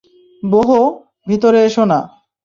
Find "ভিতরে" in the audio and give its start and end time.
1.27-1.59